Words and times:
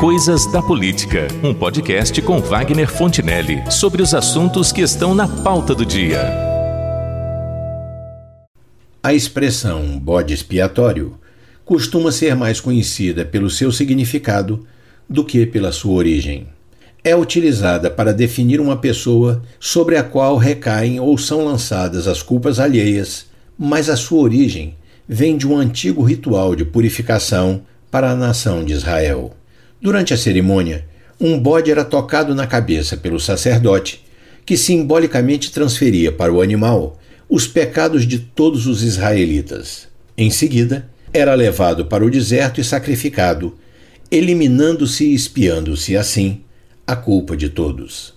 Coisas 0.00 0.46
da 0.46 0.62
Política, 0.62 1.28
um 1.44 1.52
podcast 1.52 2.22
com 2.22 2.40
Wagner 2.40 2.90
Fontinelli 2.90 3.62
sobre 3.70 4.00
os 4.00 4.14
assuntos 4.14 4.72
que 4.72 4.80
estão 4.80 5.14
na 5.14 5.28
pauta 5.28 5.74
do 5.74 5.84
dia. 5.84 6.22
A 9.02 9.12
expressão 9.12 9.98
bode 9.98 10.32
expiatório 10.32 11.18
costuma 11.66 12.10
ser 12.10 12.34
mais 12.34 12.58
conhecida 12.60 13.26
pelo 13.26 13.50
seu 13.50 13.70
significado 13.70 14.66
do 15.06 15.22
que 15.22 15.44
pela 15.44 15.70
sua 15.70 15.92
origem. 15.92 16.46
É 17.04 17.14
utilizada 17.14 17.90
para 17.90 18.14
definir 18.14 18.58
uma 18.58 18.78
pessoa 18.78 19.42
sobre 19.60 19.98
a 19.98 20.02
qual 20.02 20.38
recaem 20.38 20.98
ou 20.98 21.18
são 21.18 21.44
lançadas 21.44 22.08
as 22.08 22.22
culpas 22.22 22.58
alheias, 22.58 23.26
mas 23.58 23.90
a 23.90 23.96
sua 23.96 24.20
origem 24.20 24.76
vem 25.06 25.36
de 25.36 25.46
um 25.46 25.58
antigo 25.58 26.02
ritual 26.02 26.56
de 26.56 26.64
purificação 26.64 27.60
para 27.90 28.10
a 28.10 28.16
nação 28.16 28.64
de 28.64 28.72
Israel. 28.72 29.36
Durante 29.80 30.12
a 30.12 30.16
cerimônia, 30.16 30.84
um 31.18 31.38
bode 31.38 31.70
era 31.70 31.84
tocado 31.84 32.34
na 32.34 32.46
cabeça 32.46 32.98
pelo 32.98 33.18
sacerdote, 33.18 34.04
que 34.44 34.56
simbolicamente 34.56 35.50
transferia 35.50 36.12
para 36.12 36.32
o 36.32 36.42
animal 36.42 36.98
os 37.28 37.46
pecados 37.46 38.06
de 38.06 38.18
todos 38.18 38.66
os 38.66 38.82
israelitas. 38.82 39.88
Em 40.18 40.30
seguida, 40.30 40.86
era 41.14 41.34
levado 41.34 41.86
para 41.86 42.04
o 42.04 42.10
deserto 42.10 42.60
e 42.60 42.64
sacrificado, 42.64 43.56
eliminando-se 44.10 45.04
e 45.04 45.14
espiando-se 45.14 45.96
assim 45.96 46.42
a 46.86 46.94
culpa 46.94 47.34
de 47.34 47.48
todos. 47.48 48.12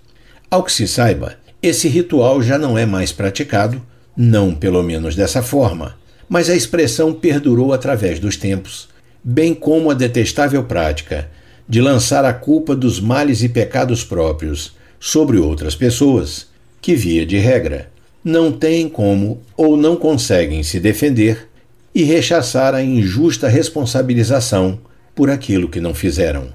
Ao 0.52 0.64
que 0.64 0.72
se 0.72 0.88
saiba, 0.88 1.38
esse 1.61 1.88
ritual 1.88 2.41
já 2.41 2.58
não 2.58 2.77
é 2.77 2.86
mais 2.86 3.14
praticado, 3.14 3.81
não 4.17 4.53
pelo 4.53 4.84
menos 4.84 5.16
dessa 5.16 5.41
forma, 5.41 5.95
mas 6.27 6.50
a 6.50 6.55
expressão 6.55 7.14
perdurou 7.14 7.72
através 7.72 8.20
dos 8.20 8.36
tempos, 8.36 8.89
bem 9.23 9.53
como 9.53 9.89
a 9.91 9.94
detestável 9.94 10.64
prática 10.66 11.30
de 11.67 11.81
lançar 11.81 12.26
a 12.26 12.34
culpa 12.34 12.76
dos 12.76 12.99
males 12.99 13.41
e 13.41 13.50
pecados 13.50 14.03
próprios 14.03 14.75
sobre 15.00 15.38
outras 15.38 15.75
pessoas, 15.75 16.47
que, 16.81 16.95
via 16.95 17.25
de 17.25 17.38
regra, 17.38 17.89
não 18.23 18.52
têm 18.52 18.88
como 18.88 19.42
ou 19.55 19.75
não 19.75 19.95
conseguem 19.95 20.64
se 20.64 20.80
defender 20.80 21.47
e 21.94 22.03
rechaçar 22.03 22.73
a 22.73 22.81
injusta 22.81 23.47
responsabilização 23.47 24.80
por 25.14 25.30
aquilo 25.30 25.70
que 25.70 25.80
não 25.80 25.94
fizeram. 25.94 26.53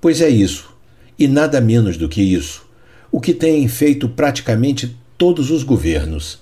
Pois 0.00 0.20
é 0.20 0.28
isso, 0.28 0.74
e 1.18 1.26
nada 1.26 1.60
menos 1.60 1.96
do 1.96 2.08
que 2.08 2.22
isso, 2.22 2.66
o 3.10 3.20
que 3.20 3.34
têm 3.34 3.66
feito 3.68 4.08
praticamente 4.08 4.96
todos 5.16 5.50
os 5.50 5.62
governos, 5.62 6.40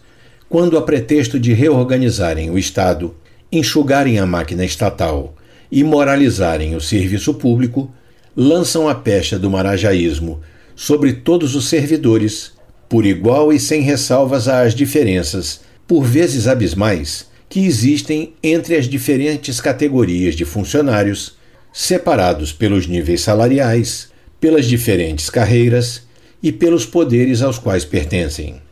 quando, 0.49 0.77
a 0.79 0.83
pretexto 0.83 1.39
de 1.39 1.53
reorganizarem 1.53 2.51
o 2.51 2.59
Estado, 2.59 3.15
enxugarem 3.51 4.19
a 4.19 4.27
máquina 4.27 4.65
estatal 4.65 5.35
e 5.71 5.85
moralizarem 5.85 6.75
o 6.75 6.81
serviço 6.81 7.35
público, 7.35 7.91
lançam 8.37 8.89
a 8.89 8.95
pecha 8.95 9.39
do 9.39 9.51
marajaísmo 9.51 10.41
sobre 10.75 11.13
todos 11.13 11.55
os 11.55 11.69
servidores, 11.69 12.53
por 12.89 13.05
igual 13.05 13.53
e 13.53 13.59
sem 13.59 13.83
ressalvas 13.83 14.49
às 14.49 14.75
diferenças, 14.75 15.61
por 15.87 16.05
vezes 16.05 16.47
abismais, 16.47 17.27
que 17.49 17.67
existem 17.67 18.35
entre 18.43 18.77
as 18.77 18.87
diferentes 18.87 19.61
categorias 19.61 20.37
de 20.37 20.45
funcionários, 20.45 21.37
separados 21.73 22.53
pelos 22.53 22.87
níveis 22.87 23.23
salariais, 23.23 24.09
pelas 24.41 24.67
diferentes 24.67 25.29
carreiras 25.29 26.03
e 26.43 26.53
pelos 26.53 26.87
poderes 26.87 27.43
aos 27.43 27.59
quais 27.59 27.85
pertencem. 27.85 28.63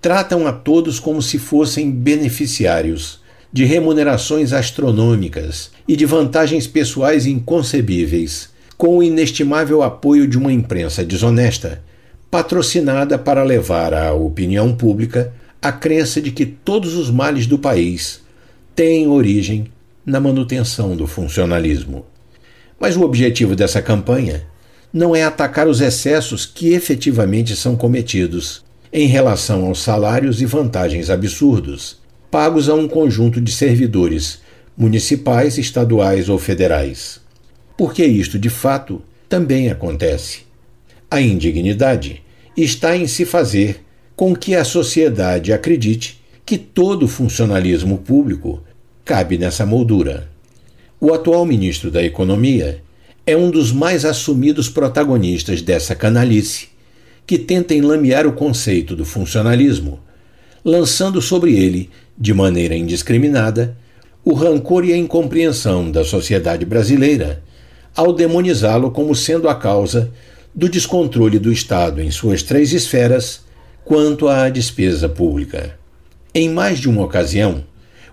Tratam 0.00 0.46
a 0.46 0.52
todos 0.52 0.98
como 0.98 1.22
se 1.22 1.38
fossem 1.38 1.90
beneficiários 1.90 3.21
de 3.52 3.64
remunerações 3.64 4.52
astronômicas 4.52 5.70
e 5.86 5.94
de 5.94 6.06
vantagens 6.06 6.66
pessoais 6.66 7.26
inconcebíveis, 7.26 8.48
com 8.78 8.96
o 8.96 9.02
inestimável 9.02 9.82
apoio 9.82 10.26
de 10.26 10.38
uma 10.38 10.52
imprensa 10.52 11.04
desonesta, 11.04 11.82
patrocinada 12.30 13.18
para 13.18 13.42
levar 13.42 13.92
à 13.92 14.14
opinião 14.14 14.74
pública 14.74 15.34
a 15.60 15.70
crença 15.70 16.20
de 16.20 16.30
que 16.30 16.46
todos 16.46 16.94
os 16.94 17.10
males 17.10 17.46
do 17.46 17.58
país 17.58 18.22
têm 18.74 19.06
origem 19.06 19.66
na 20.04 20.18
manutenção 20.18 20.96
do 20.96 21.06
funcionalismo. 21.06 22.06
Mas 22.80 22.96
o 22.96 23.02
objetivo 23.02 23.54
dessa 23.54 23.82
campanha 23.82 24.44
não 24.92 25.14
é 25.14 25.22
atacar 25.22 25.68
os 25.68 25.80
excessos 25.80 26.44
que 26.46 26.72
efetivamente 26.72 27.54
são 27.54 27.76
cometidos 27.76 28.64
em 28.92 29.06
relação 29.06 29.66
aos 29.66 29.82
salários 29.82 30.42
e 30.42 30.46
vantagens 30.46 31.08
absurdos 31.08 32.01
pagos 32.32 32.70
a 32.70 32.74
um 32.74 32.88
conjunto 32.88 33.42
de 33.42 33.52
servidores 33.52 34.40
municipais, 34.74 35.58
estaduais 35.58 36.30
ou 36.30 36.38
federais. 36.38 37.20
Porque 37.76 38.02
isto, 38.06 38.38
de 38.38 38.48
fato, 38.48 39.02
também 39.28 39.70
acontece. 39.70 40.40
A 41.10 41.20
indignidade 41.20 42.22
está 42.56 42.96
em 42.96 43.06
se 43.06 43.26
fazer 43.26 43.84
com 44.16 44.34
que 44.34 44.54
a 44.54 44.64
sociedade 44.64 45.52
acredite 45.52 46.22
que 46.46 46.56
todo 46.56 47.06
funcionalismo 47.06 47.98
público 47.98 48.62
cabe 49.04 49.36
nessa 49.36 49.66
moldura. 49.66 50.30
O 50.98 51.12
atual 51.12 51.44
ministro 51.44 51.90
da 51.90 52.02
Economia 52.02 52.82
é 53.26 53.36
um 53.36 53.50
dos 53.50 53.70
mais 53.70 54.06
assumidos 54.06 54.70
protagonistas 54.70 55.60
dessa 55.60 55.94
canalice, 55.94 56.68
que 57.26 57.38
tenta 57.38 57.74
enlamear 57.74 58.26
o 58.26 58.32
conceito 58.32 58.96
do 58.96 59.04
funcionalismo, 59.04 60.00
lançando 60.64 61.20
sobre 61.20 61.54
ele 61.54 61.90
de 62.22 62.32
maneira 62.32 62.76
indiscriminada, 62.76 63.76
o 64.24 64.32
rancor 64.32 64.84
e 64.84 64.92
a 64.92 64.96
incompreensão 64.96 65.90
da 65.90 66.04
sociedade 66.04 66.64
brasileira 66.64 67.42
ao 67.96 68.12
demonizá-lo 68.12 68.92
como 68.92 69.12
sendo 69.12 69.48
a 69.48 69.56
causa 69.56 70.08
do 70.54 70.68
descontrole 70.68 71.40
do 71.40 71.50
Estado 71.50 72.00
em 72.00 72.12
suas 72.12 72.44
três 72.44 72.72
esferas 72.72 73.40
quanto 73.84 74.28
à 74.28 74.48
despesa 74.48 75.08
pública. 75.08 75.76
Em 76.32 76.48
mais 76.48 76.78
de 76.78 76.88
uma 76.88 77.02
ocasião, 77.02 77.64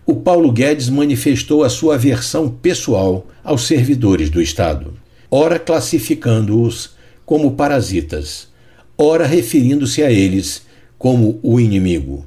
o 0.08 0.16
Paulo 0.16 0.52
Guedes 0.52 0.90
manifestou 0.90 1.64
a 1.64 1.70
sua 1.70 1.94
aversão 1.94 2.50
pessoal 2.50 3.28
aos 3.44 3.68
servidores 3.68 4.32
do 4.32 4.42
Estado, 4.42 4.96
ora 5.30 5.60
classificando-os 5.60 6.96
como 7.28 7.52
parasitas, 7.52 8.48
ora 8.98 9.28
referindo-se 9.28 10.02
a 10.02 10.12
eles 10.12 10.64
como 10.98 11.40
o 11.44 11.60
inimigo. 11.60 12.26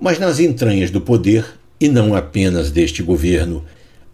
Mas 0.00 0.18
nas 0.18 0.38
entranhas 0.40 0.90
do 0.90 1.00
poder, 1.00 1.44
e 1.80 1.88
não 1.88 2.14
apenas 2.14 2.70
deste 2.70 3.02
governo, 3.02 3.64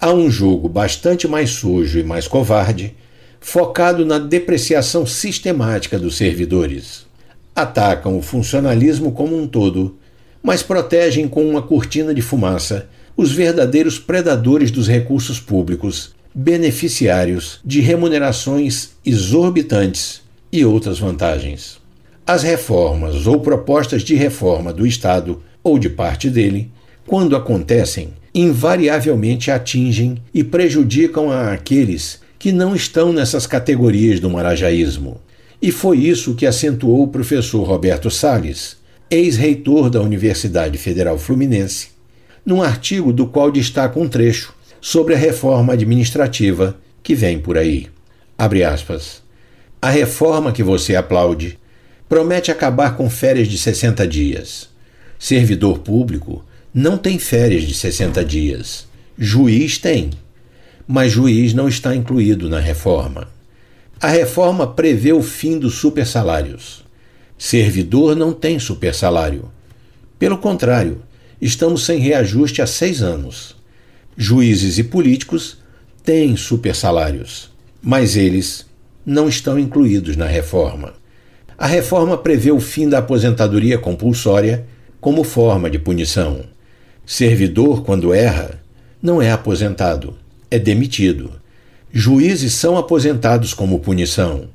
há 0.01 0.13
um 0.13 0.31
jogo 0.31 0.69
bastante 0.69 1.27
mais 1.29 1.51
sujo 1.51 1.99
e 1.99 2.03
mais 2.03 2.27
covarde, 2.27 2.95
focado 3.41 4.05
na 4.05 4.19
depreciação 4.19 5.07
sistemática 5.07 5.99
dos 5.99 6.17
servidores. 6.17 7.07
Atacam 7.55 8.17
o 8.17 8.23
funcionalismo 8.23 9.13
como 9.13 9.37
um 9.37 9.47
todo, 9.47 9.99
mas 10.43 10.63
protegem 10.63 11.29
com 11.29 11.49
uma 11.49 11.63
cortina 11.63 12.15
de 12.15 12.23
fumaça 12.23 12.89
os 13.17 13.33
verdadeiros 13.33 13.99
predadores 13.99 14.71
dos 14.71 14.89
recursos 14.89 15.39
públicos, 15.39 16.15
beneficiários 16.35 17.61
de 17.65 17.81
remunerações 17.81 18.91
exorbitantes 19.05 20.23
e 20.53 20.65
outras 20.65 20.99
vantagens. 20.99 21.79
As 22.27 22.43
reformas 22.43 23.27
ou 23.27 23.41
propostas 23.41 24.03
de 24.03 24.15
reforma 24.15 24.73
do 24.73 24.87
Estado 24.87 25.43
ou 25.63 25.79
de 25.79 25.89
parte 25.89 26.31
dele, 26.31 26.71
quando 27.07 27.37
acontecem, 27.37 28.15
invariavelmente 28.35 29.51
atingem 29.51 30.23
e 30.33 30.45
prejudicam 30.45 31.31
a 31.31 31.53
aqueles 31.53 32.21
que 32.39 32.53
não 32.53 32.75
estão 32.75 33.13
nessas 33.13 33.47
categorias 33.47 34.21
do 34.21 34.31
marajaísmo. 34.31 35.21
E 35.61 35.71
foi 35.71 35.99
isso 35.99 36.35
que 36.35 36.47
acentuou 36.47 37.03
o 37.03 37.09
professor 37.09 37.63
Roberto 37.65 38.11
Salles, 38.11 38.77
ex-reitor 39.11 39.91
da 39.91 40.01
Universidade 40.01 40.79
Federal 40.79 41.19
Fluminense, 41.19 41.89
num 42.47 42.63
artigo 42.63 43.13
do 43.13 43.27
qual 43.27 43.51
destaca 43.51 43.99
um 43.99 44.09
trecho 44.09 44.55
sobre 44.81 45.15
a 45.15 45.19
reforma 45.19 45.75
administrativa 45.75 46.79
que 47.03 47.15
vem 47.15 47.39
por 47.39 47.59
aí. 47.59 47.89
Abre 48.39 48.65
aspas. 48.65 49.23
A 49.83 49.91
reforma 49.91 50.53
que 50.53 50.63
você 50.63 50.97
aplaude 50.97 51.59
promete 52.09 52.51
acabar 52.51 52.97
com 52.97 53.11
férias 53.11 53.49
de 53.49 53.59
60 53.59 54.07
dias 54.07 54.71
Servidor 55.23 55.81
público 55.81 56.43
não 56.73 56.97
tem 56.97 57.19
férias 57.19 57.65
de 57.65 57.75
60 57.75 58.25
dias. 58.25 58.87
Juiz 59.19 59.77
tem. 59.77 60.09
Mas 60.89 61.13
juiz 61.13 61.53
não 61.53 61.69
está 61.69 61.95
incluído 61.95 62.49
na 62.49 62.59
reforma. 62.59 63.29
A 64.01 64.09
reforma 64.09 64.67
prevê 64.67 65.13
o 65.13 65.23
fim 65.23 65.59
dos 65.59 65.75
supersalários. 65.75 66.87
Servidor 67.37 68.17
não 68.17 68.33
tem 68.33 68.59
supersalário. 68.59 69.51
Pelo 70.19 70.39
contrário, 70.39 71.03
estamos 71.39 71.85
sem 71.85 71.99
reajuste 71.99 72.63
há 72.63 72.67
seis 72.67 73.03
anos. 73.03 73.55
Juízes 74.17 74.79
e 74.79 74.85
políticos 74.85 75.59
têm 76.03 76.35
supersalários, 76.35 77.51
mas 77.83 78.17
eles 78.17 78.65
não 79.05 79.29
estão 79.29 79.59
incluídos 79.59 80.17
na 80.17 80.27
reforma. 80.27 80.95
A 81.59 81.67
reforma 81.67 82.17
prevê 82.17 82.51
o 82.51 82.59
fim 82.59 82.89
da 82.89 82.99
aposentadoria 82.99 83.77
compulsória 83.77 84.67
como 85.01 85.25
forma 85.25 85.71
de 85.71 85.79
punição. 85.79 86.45
Servidor, 87.07 87.83
quando 87.83 88.13
erra, 88.13 88.61
não 89.03 89.21
é 89.21 89.33
aposentado, 89.33 90.15
é 90.51 90.59
demitido. 90.59 91.33
Juízes 91.93 92.53
são 92.55 92.77
aposentados 92.77 93.55
como 93.55 93.81
punição, 93.81 94.49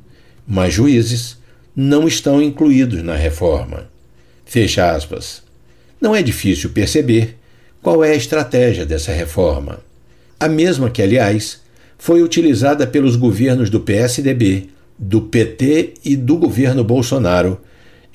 mas 0.47 0.73
juízes 0.73 1.37
não 1.75 2.07
estão 2.07 2.41
incluídos 2.41 3.03
na 3.03 3.15
reforma. 3.15 3.89
Fecha 4.45 4.91
aspas. 4.91 5.41
Não 5.99 6.15
é 6.15 6.21
difícil 6.21 6.69
perceber 6.69 7.37
qual 7.81 8.03
é 8.03 8.11
a 8.11 8.15
estratégia 8.15 8.85
dessa 8.85 9.11
reforma. 9.11 9.79
A 10.39 10.47
mesma 10.47 10.89
que, 10.89 11.01
aliás, 11.01 11.61
foi 11.97 12.21
utilizada 12.21 12.85
pelos 12.85 13.15
governos 13.15 13.69
do 13.69 13.79
PSDB, 13.79 14.69
do 14.97 15.21
PT 15.21 15.95
e 16.05 16.15
do 16.15 16.37
governo 16.37 16.83
Bolsonaro 16.83 17.59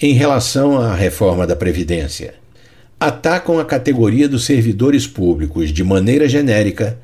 em 0.02 0.14
relação 0.14 0.80
à 0.80 0.94
reforma 0.94 1.46
da 1.46 1.54
Previdência. 1.54 2.34
Atacam 2.98 3.58
a 3.58 3.64
categoria 3.66 4.26
dos 4.26 4.46
servidores 4.46 5.06
públicos 5.06 5.70
de 5.70 5.84
maneira 5.84 6.26
genérica 6.26 6.98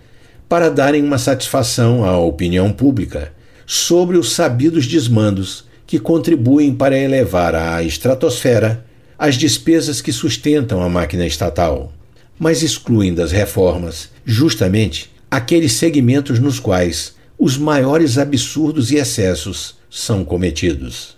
para 0.49 0.71
darem 0.71 1.03
uma 1.03 1.19
satisfação 1.19 2.07
à 2.07 2.19
opinião 2.19 2.73
pública 2.73 3.33
sobre 3.67 4.17
os 4.17 4.33
sabidos 4.33 4.87
desmandos 4.87 5.67
que 5.87 5.99
contribuem 5.99 6.75
para 6.75 6.99
elevar 6.99 7.55
à 7.55 7.83
estratosfera 7.83 8.85
as 9.19 9.35
despesas 9.35 10.01
que 10.01 10.13
sustentam 10.13 10.83
a 10.83 10.89
máquina 10.89 11.27
estatal, 11.27 11.93
mas 12.39 12.63
excluem 12.63 13.13
das 13.13 13.31
reformas 13.31 14.09
justamente 14.25 15.11
aqueles 15.31 15.73
segmentos 15.73 16.39
nos 16.39 16.59
quais 16.59 17.15
os 17.39 17.59
maiores 17.59 18.17
absurdos 18.17 18.91
e 18.91 18.97
excessos 18.97 19.77
são 19.91 20.25
cometidos. 20.25 21.16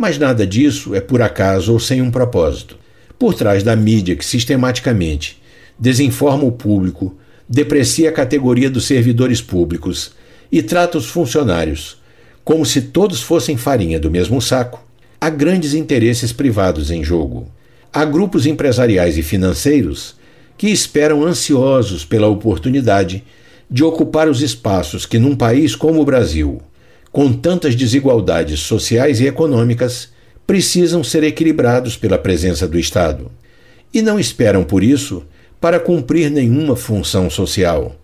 Mas 0.00 0.16
nada 0.16 0.46
disso 0.46 0.94
é 0.94 1.00
por 1.02 1.20
acaso 1.20 1.74
ou 1.74 1.78
sem 1.78 2.00
um 2.00 2.10
propósito. 2.10 2.78
Por 3.18 3.34
trás 3.34 3.62
da 3.62 3.76
mídia 3.76 4.16
que 4.16 4.24
sistematicamente 4.24 5.38
desinforma 5.78 6.44
o 6.44 6.52
público, 6.52 7.14
deprecia 7.46 8.08
a 8.08 8.12
categoria 8.12 8.70
dos 8.70 8.86
servidores 8.86 9.42
públicos 9.42 10.12
e 10.50 10.62
trata 10.62 10.96
os 10.96 11.04
funcionários 11.04 11.98
como 12.42 12.64
se 12.64 12.80
todos 12.80 13.20
fossem 13.20 13.58
farinha 13.58 14.00
do 14.00 14.10
mesmo 14.10 14.40
saco, 14.40 14.82
há 15.20 15.28
grandes 15.28 15.74
interesses 15.74 16.32
privados 16.32 16.90
em 16.90 17.04
jogo. 17.04 17.46
Há 17.92 18.02
grupos 18.06 18.46
empresariais 18.46 19.18
e 19.18 19.22
financeiros 19.22 20.16
que 20.56 20.68
esperam 20.68 21.22
ansiosos 21.22 22.06
pela 22.06 22.26
oportunidade 22.26 23.22
de 23.70 23.84
ocupar 23.84 24.30
os 24.30 24.40
espaços 24.40 25.04
que, 25.04 25.18
num 25.18 25.36
país 25.36 25.76
como 25.76 26.00
o 26.00 26.06
Brasil, 26.06 26.62
com 27.12 27.32
tantas 27.32 27.74
desigualdades 27.74 28.60
sociais 28.60 29.20
e 29.20 29.26
econômicas, 29.26 30.10
precisam 30.46 31.02
ser 31.02 31.22
equilibrados 31.24 31.96
pela 31.96 32.18
presença 32.18 32.66
do 32.66 32.78
Estado. 32.78 33.30
E 33.92 34.00
não 34.02 34.18
esperam, 34.18 34.64
por 34.64 34.82
isso, 34.82 35.24
para 35.60 35.80
cumprir 35.80 36.30
nenhuma 36.30 36.76
função 36.76 37.28
social, 37.28 37.96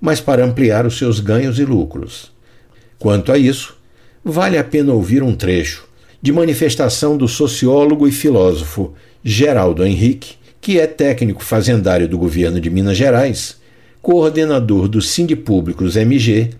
mas 0.00 0.20
para 0.20 0.44
ampliar 0.44 0.86
os 0.86 0.96
seus 0.96 1.20
ganhos 1.20 1.58
e 1.58 1.64
lucros. 1.64 2.32
Quanto 2.98 3.32
a 3.32 3.38
isso, 3.38 3.76
vale 4.24 4.56
a 4.56 4.64
pena 4.64 4.92
ouvir 4.92 5.22
um 5.22 5.34
trecho 5.34 5.86
de 6.22 6.32
manifestação 6.32 7.16
do 7.16 7.28
sociólogo 7.28 8.08
e 8.08 8.12
filósofo 8.12 8.94
Geraldo 9.22 9.84
Henrique, 9.84 10.36
que 10.60 10.80
é 10.80 10.86
técnico 10.86 11.44
fazendário 11.44 12.08
do 12.08 12.16
governo 12.16 12.60
de 12.60 12.70
Minas 12.70 12.96
Gerais, 12.96 13.56
coordenador 14.00 14.88
do 14.88 15.02
Sindipúblicos 15.02 15.96
MG 15.96 16.50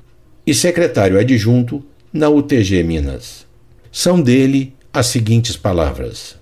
e 0.46 0.52
secretário 0.52 1.18
adjunto 1.18 1.82
na 2.12 2.28
UTG 2.28 2.82
Minas. 2.82 3.46
São 3.90 4.20
dele 4.20 4.74
as 4.92 5.06
seguintes 5.06 5.56
palavras: 5.56 6.36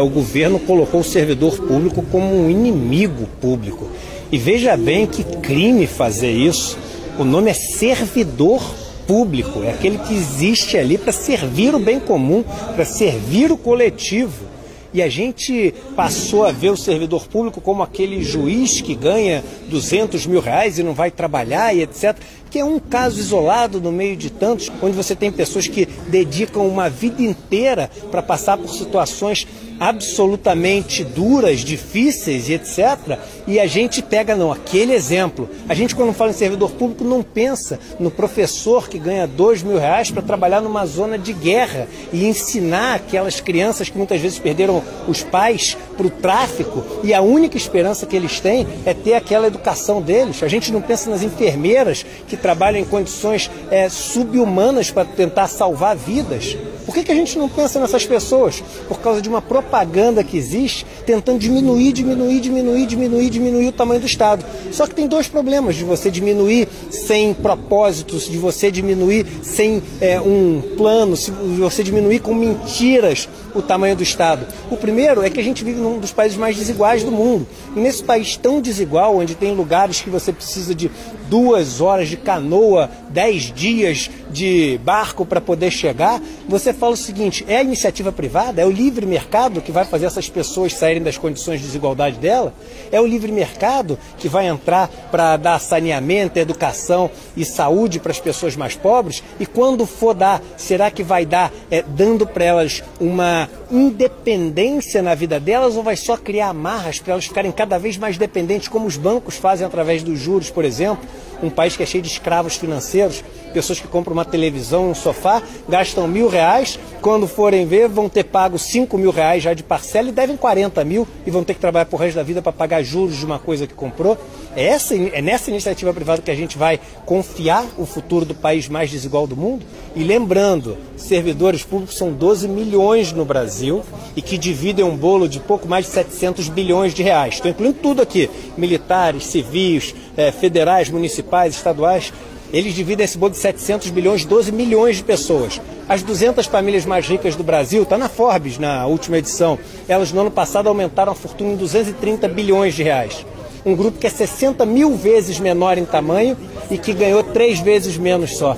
O 0.00 0.08
governo 0.08 0.58
colocou 0.60 1.00
o 1.00 1.04
servidor 1.04 1.56
público 1.56 2.02
como 2.10 2.34
um 2.34 2.50
inimigo 2.50 3.26
público. 3.40 3.90
E 4.30 4.38
veja 4.38 4.76
bem 4.76 5.06
que 5.06 5.24
crime 5.24 5.86
fazer 5.86 6.30
isso. 6.30 6.78
O 7.18 7.24
nome 7.24 7.50
é 7.50 7.54
servidor 7.54 8.62
público, 9.06 9.64
é 9.64 9.70
aquele 9.70 9.98
que 9.98 10.14
existe 10.14 10.78
ali 10.78 10.96
para 10.96 11.12
servir 11.12 11.74
o 11.74 11.80
bem 11.80 11.98
comum, 11.98 12.44
para 12.74 12.84
servir 12.84 13.50
o 13.50 13.56
coletivo. 13.56 14.50
E 14.92 15.00
a 15.00 15.08
gente 15.08 15.72
passou 15.94 16.44
a 16.44 16.50
ver 16.50 16.70
o 16.70 16.76
servidor 16.76 17.28
público 17.28 17.60
como 17.60 17.82
aquele 17.82 18.22
juiz 18.22 18.80
que 18.80 18.94
ganha 18.94 19.44
200 19.68 20.26
mil 20.26 20.40
reais 20.40 20.78
e 20.78 20.82
não 20.82 20.94
vai 20.94 21.12
trabalhar 21.12 21.74
e 21.74 21.82
etc. 21.82 22.16
Que 22.50 22.58
é 22.58 22.64
um 22.64 22.78
caso 22.78 23.20
isolado 23.20 23.80
no 23.80 23.92
meio 23.92 24.16
de 24.16 24.28
tantos, 24.28 24.70
onde 24.82 24.96
você 24.96 25.14
tem 25.14 25.30
pessoas 25.30 25.68
que 25.68 25.86
dedicam 26.08 26.66
uma 26.66 26.90
vida 26.90 27.22
inteira 27.22 27.90
para 28.10 28.22
passar 28.22 28.58
por 28.58 28.68
situações 28.68 29.46
absolutamente 29.80 31.02
duras, 31.02 31.60
difíceis 31.60 32.50
e 32.50 32.52
etc. 32.52 33.18
E 33.46 33.58
a 33.58 33.66
gente 33.66 34.02
pega, 34.02 34.36
não, 34.36 34.52
aquele 34.52 34.92
exemplo. 34.92 35.48
A 35.66 35.74
gente, 35.74 35.94
quando 35.94 36.12
fala 36.12 36.30
em 36.30 36.34
servidor 36.34 36.72
público, 36.72 37.02
não 37.02 37.22
pensa 37.22 37.80
no 37.98 38.10
professor 38.10 38.90
que 38.90 38.98
ganha 38.98 39.26
dois 39.26 39.62
mil 39.62 39.78
reais 39.78 40.10
para 40.10 40.22
trabalhar 40.22 40.60
numa 40.60 40.84
zona 40.84 41.18
de 41.18 41.32
guerra 41.32 41.88
e 42.12 42.26
ensinar 42.26 42.96
aquelas 42.96 43.40
crianças 43.40 43.88
que 43.88 43.96
muitas 43.96 44.20
vezes 44.20 44.38
perderam 44.38 44.82
os 45.08 45.22
pais 45.22 45.78
para 46.00 46.06
o 46.06 46.10
tráfico 46.10 46.82
e 47.04 47.12
a 47.12 47.20
única 47.20 47.58
esperança 47.58 48.06
que 48.06 48.16
eles 48.16 48.40
têm 48.40 48.66
é 48.86 48.94
ter 48.94 49.12
aquela 49.12 49.46
educação 49.46 50.00
deles. 50.00 50.42
A 50.42 50.48
gente 50.48 50.72
não 50.72 50.80
pensa 50.80 51.10
nas 51.10 51.22
enfermeiras 51.22 52.06
que 52.26 52.36
trabalham 52.36 52.80
em 52.80 52.84
condições 52.84 53.50
é, 53.70 53.88
subhumanas 53.90 54.90
para 54.90 55.04
tentar 55.04 55.46
salvar 55.46 55.94
vidas. 55.94 56.56
Por 56.90 56.94
que, 56.94 57.04
que 57.04 57.12
a 57.12 57.14
gente 57.14 57.38
não 57.38 57.48
pensa 57.48 57.78
nessas 57.78 58.04
pessoas? 58.04 58.64
Por 58.88 58.98
causa 58.98 59.22
de 59.22 59.28
uma 59.28 59.40
propaganda 59.40 60.24
que 60.24 60.36
existe 60.36 60.84
tentando 61.06 61.38
diminuir, 61.38 61.92
diminuir, 61.92 62.40
diminuir, 62.40 62.84
diminuir, 62.84 63.30
diminuir 63.30 63.68
o 63.68 63.72
tamanho 63.72 64.00
do 64.00 64.06
Estado. 64.08 64.44
Só 64.72 64.88
que 64.88 64.94
tem 64.96 65.06
dois 65.06 65.28
problemas 65.28 65.76
de 65.76 65.84
você 65.84 66.10
diminuir 66.10 66.66
sem 66.90 67.32
propósitos, 67.32 68.28
de 68.28 68.36
você 68.36 68.72
diminuir 68.72 69.24
sem 69.40 69.80
é, 70.00 70.20
um 70.20 70.60
plano, 70.76 71.14
de 71.14 71.60
você 71.60 71.84
diminuir 71.84 72.18
com 72.18 72.34
mentiras 72.34 73.28
o 73.54 73.62
tamanho 73.62 73.94
do 73.94 74.02
Estado. 74.02 74.44
O 74.68 74.76
primeiro 74.76 75.22
é 75.22 75.30
que 75.30 75.38
a 75.38 75.44
gente 75.44 75.62
vive 75.62 75.78
num 75.78 76.00
dos 76.00 76.10
países 76.10 76.36
mais 76.36 76.56
desiguais 76.56 77.04
do 77.04 77.12
mundo. 77.12 77.46
E 77.76 77.78
nesse 77.78 78.02
país 78.02 78.36
tão 78.36 78.60
desigual, 78.60 79.16
onde 79.16 79.36
tem 79.36 79.54
lugares 79.54 80.00
que 80.00 80.10
você 80.10 80.32
precisa 80.32 80.74
de 80.74 80.90
duas 81.30 81.80
horas 81.80 82.08
de 82.08 82.16
canoa, 82.16 82.90
dez 83.08 83.44
dias 83.44 84.10
de 84.30 84.78
barco 84.84 85.24
para 85.24 85.40
poder 85.40 85.70
chegar, 85.70 86.20
você 86.48 86.74
fala 86.74 86.94
o 86.94 86.96
seguinte: 86.96 87.44
é 87.48 87.58
a 87.58 87.62
iniciativa 87.62 88.10
privada, 88.10 88.60
é 88.60 88.66
o 88.66 88.70
livre 88.70 89.06
mercado 89.06 89.62
que 89.62 89.70
vai 89.70 89.84
fazer 89.84 90.06
essas 90.06 90.28
pessoas 90.28 90.74
saírem 90.74 91.02
das 91.02 91.16
condições 91.16 91.60
de 91.60 91.66
desigualdade 91.66 92.18
dela? 92.18 92.52
É 92.90 93.00
o 93.00 93.06
livre 93.06 93.30
mercado 93.30 93.96
que 94.18 94.28
vai 94.28 94.48
entrar 94.48 94.88
para 95.10 95.36
dar 95.36 95.60
saneamento, 95.60 96.38
educação 96.38 97.08
e 97.36 97.44
saúde 97.44 98.00
para 98.00 98.10
as 98.10 98.20
pessoas 98.20 98.56
mais 98.56 98.74
pobres? 98.74 99.22
E 99.38 99.46
quando 99.46 99.86
for 99.86 100.14
dar, 100.14 100.42
será 100.56 100.90
que 100.90 101.04
vai 101.04 101.24
dar 101.24 101.52
é, 101.70 101.82
dando 101.82 102.26
para 102.26 102.44
elas 102.44 102.82
uma 103.00 103.48
independência 103.70 105.02
na 105.02 105.14
vida 105.14 105.38
delas 105.38 105.76
ou 105.76 105.82
vai 105.82 105.96
só 105.96 106.16
criar 106.16 106.48
amarras 106.48 106.98
para 106.98 107.12
elas 107.12 107.26
ficarem 107.26 107.52
cada 107.52 107.78
vez 107.78 107.96
mais 107.96 108.16
dependentes, 108.16 108.68
como 108.68 108.86
os 108.86 108.96
bancos 108.96 109.36
fazem 109.36 109.66
através 109.66 110.02
dos 110.02 110.18
juros, 110.18 110.50
por 110.50 110.64
exemplo? 110.64 111.06
um 111.42 111.50
país 111.50 111.76
que 111.76 111.82
é 111.82 111.86
cheio 111.86 112.02
de 112.02 112.08
escravos 112.08 112.56
financeiros, 112.56 113.24
pessoas 113.52 113.80
que 113.80 113.88
compram 113.88 114.12
uma 114.12 114.24
televisão, 114.24 114.90
um 114.90 114.94
sofá, 114.94 115.42
gastam 115.68 116.06
mil 116.06 116.28
reais, 116.28 116.78
quando 117.00 117.26
forem 117.26 117.66
ver 117.66 117.88
vão 117.88 118.08
ter 118.08 118.24
pago 118.24 118.58
cinco 118.58 118.98
mil 118.98 119.10
reais 119.10 119.42
já 119.42 119.54
de 119.54 119.62
parcela 119.62 120.08
e 120.08 120.12
devem 120.12 120.36
40 120.36 120.84
mil 120.84 121.06
e 121.26 121.30
vão 121.30 121.42
ter 121.42 121.54
que 121.54 121.60
trabalhar 121.60 121.86
por 121.86 121.98
resto 121.98 122.16
da 122.16 122.22
vida 122.22 122.42
para 122.42 122.52
pagar 122.52 122.82
juros 122.82 123.16
de 123.16 123.24
uma 123.24 123.38
coisa 123.38 123.66
que 123.66 123.74
comprou. 123.74 124.18
É, 124.54 124.66
essa, 124.66 124.94
é 124.94 125.22
nessa 125.22 125.50
iniciativa 125.50 125.92
privada 125.92 126.22
que 126.22 126.30
a 126.30 126.34
gente 126.34 126.58
vai 126.58 126.78
confiar 127.06 127.64
o 127.78 127.86
futuro 127.86 128.24
do 128.24 128.34
país 128.34 128.68
mais 128.68 128.90
desigual 128.90 129.26
do 129.26 129.36
mundo? 129.36 129.64
E 129.94 130.04
lembrando, 130.04 130.76
servidores 130.96 131.64
públicos 131.64 131.96
são 131.96 132.12
12 132.12 132.46
milhões 132.46 133.12
no 133.12 133.24
Brasil 133.24 133.82
e 134.14 134.22
que 134.22 134.38
dividem 134.38 134.84
um 134.84 134.96
bolo 134.96 135.28
de 135.28 135.40
pouco 135.40 135.66
mais 135.66 135.86
de 135.86 135.90
700 135.90 136.48
bilhões 136.48 136.94
de 136.94 137.02
reais. 137.02 137.34
Estou 137.34 137.50
incluindo 137.50 137.78
tudo 137.82 138.00
aqui: 138.00 138.30
militares, 138.56 139.26
civis, 139.26 139.94
eh, 140.16 140.30
federais, 140.30 140.88
municipais, 140.88 141.56
estaduais. 141.56 142.12
Eles 142.52 142.74
dividem 142.74 143.04
esse 143.04 143.18
bolo 143.18 143.32
de 143.32 143.38
700 143.38 143.90
bilhões, 143.90 144.24
12 144.24 144.52
milhões 144.52 144.96
de 144.96 145.04
pessoas. 145.04 145.60
As 145.88 146.02
200 146.02 146.46
famílias 146.46 146.84
mais 146.84 147.06
ricas 147.06 147.34
do 147.34 147.42
Brasil, 147.42 147.82
está 147.82 147.98
na 147.98 148.08
Forbes 148.08 148.58
na 148.58 148.86
última 148.86 149.18
edição, 149.18 149.58
elas 149.88 150.12
no 150.12 150.20
ano 150.20 150.30
passado 150.30 150.68
aumentaram 150.68 151.12
a 151.12 151.16
fortuna 151.16 151.52
em 151.52 151.56
230 151.56 152.28
bilhões 152.28 152.74
de 152.74 152.82
reais 152.82 153.24
um 153.64 153.76
grupo 153.76 153.98
que 153.98 154.06
é 154.06 154.10
60 154.10 154.64
mil 154.64 154.96
vezes 154.96 155.38
menor 155.38 155.76
em 155.76 155.84
tamanho 155.84 156.36
e 156.70 156.78
que 156.78 156.92
ganhou 156.92 157.22
três 157.22 157.60
vezes 157.60 157.96
menos 157.96 158.36
só. 158.36 158.56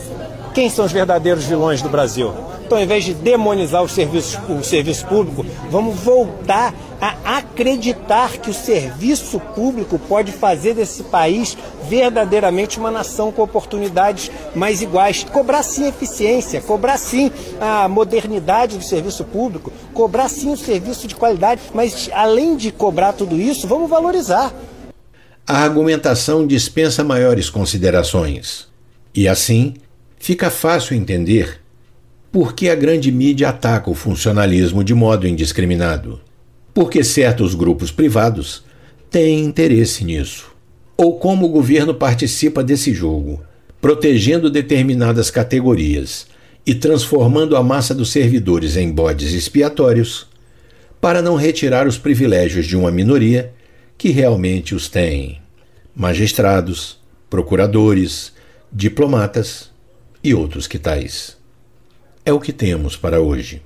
Quem 0.55 0.69
são 0.69 0.85
os 0.85 0.93
verdadeiros 0.93 1.45
vilões 1.45 1.81
do 1.81 1.89
Brasil? 1.89 2.35
Então, 2.65 2.77
ao 2.77 2.85
invés 2.85 3.05
de 3.05 3.15
demonizar 3.15 3.83
o 3.83 3.89
serviço, 3.89 4.39
o 4.49 4.63
serviço 4.63 5.07
público, 5.07 5.47
vamos 5.71 5.99
voltar 6.01 6.75
a 7.01 7.39
acreditar 7.39 8.33
que 8.39 8.51
o 8.51 8.55
serviço 8.55 9.41
público 9.41 9.99
pode 9.99 10.31
fazer 10.31 10.75
desse 10.75 11.05
país 11.05 11.57
verdadeiramente 11.89 12.79
uma 12.79 12.91
nação 12.91 13.33
com 13.33 13.43
oportunidades 13.43 14.31
mais 14.55 14.83
iguais. 14.83 15.25
Cobrar 15.25 15.63
sim 15.63 15.89
eficiência, 15.89 16.61
cobrar 16.61 16.99
sim 16.99 17.31
a 17.61 17.89
modernidade 17.89 18.77
do 18.77 18.85
serviço 18.85 19.25
público, 19.25 19.73
cobrar 19.95 20.29
sim 20.29 20.53
o 20.53 20.57
serviço 20.57 21.09
de 21.09 21.15
qualidade, 21.15 21.63
mas 21.75 22.11
além 22.13 22.57
de 22.57 22.71
cobrar 22.71 23.15
tudo 23.15 23.37
isso, 23.37 23.67
vamos 23.67 23.89
valorizar. 23.89 24.53
A 25.47 25.59
argumentação 25.59 26.47
dispensa 26.47 27.03
maiores 27.03 27.51
considerações. 27.51 28.69
E 29.15 29.27
assim, 29.27 29.75
fica 30.23 30.51
fácil 30.51 30.97
entender 30.97 31.59
por 32.31 32.55
que 32.55 32.69
a 32.69 32.77
grande 32.77 33.11
mídia 33.11 33.49
ataca 33.49 33.91
o 33.91 33.95
funcionalismo 33.95 34.85
de 34.85 34.95
modo 34.95 35.27
indiscriminado. 35.27 36.21
Porque 36.73 37.03
certos 37.03 37.57
grupos 37.57 37.91
privados 37.91 38.63
têm 39.11 39.41
interesse 39.41 40.05
nisso. 40.05 40.55
Ou 40.97 41.19
como 41.19 41.47
o 41.47 41.49
governo 41.49 41.93
participa 41.93 42.63
desse 42.63 42.95
jogo, 42.95 43.43
protegendo 43.81 44.49
determinadas 44.49 45.29
categorias 45.29 46.29
e 46.65 46.73
transformando 46.73 47.57
a 47.57 47.63
massa 47.63 47.93
dos 47.93 48.13
servidores 48.13 48.77
em 48.77 48.93
bodes 48.93 49.33
expiatórios, 49.33 50.29
para 51.01 51.21
não 51.21 51.35
retirar 51.35 51.89
os 51.89 51.99
privilégios 51.99 52.67
de 52.67 52.77
uma 52.77 52.93
minoria 52.93 53.53
que 53.99 54.11
realmente 54.11 54.73
os 54.73 54.89
tem: 54.89 55.41
magistrados, 55.97 57.01
procuradores, 57.29 58.33
diplomatas 58.73 59.72
e 60.23 60.35
outros 60.35 60.67
que 60.67 60.79
tais. 60.79 61.37
É 62.25 62.33
o 62.33 62.41
que 62.41 62.53
temos 62.53 62.97
para 62.97 63.21
hoje. 63.21 63.63